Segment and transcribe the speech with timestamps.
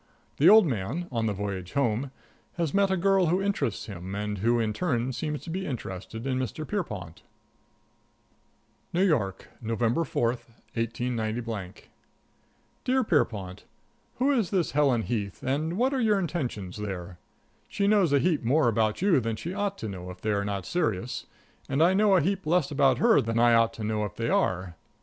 [0.15, 2.09] || The old man, on the || voyage home,
[2.53, 5.49] has met a || girl who interests him || and who in turn seems to
[5.49, 6.67] || be interested in Mr.
[6.67, 7.21] || Pierrepont.
[7.79, 10.29] |++ XIX NEW YORK, November 4,
[10.73, 11.73] 189
[12.83, 13.65] Dear Pierrepont:
[14.15, 17.19] Who is this Helen Heath, and what are your intentions there?
[17.69, 20.65] She knows a heap more about you than she ought to know if they're not
[20.65, 21.27] serious,
[21.69, 24.31] and I know a heap less about her than I ought to know if they
[24.31, 24.73] are.